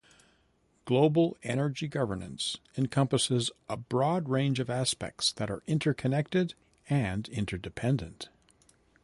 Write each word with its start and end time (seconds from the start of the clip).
Global 0.85 1.37
energy 1.43 1.87
governance 1.87 2.57
encompasses 2.75 3.51
a 3.69 3.77
broad 3.77 4.29
range 4.29 4.59
of 4.59 4.67
aspects 4.67 5.31
that 5.33 5.51
are 5.51 5.61
interconnected 5.67 6.55
and 6.89 7.29
interdependent. 7.29 8.29